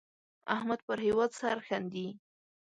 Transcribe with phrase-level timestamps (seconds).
[0.55, 2.07] احمد پر هېواد سرښندي.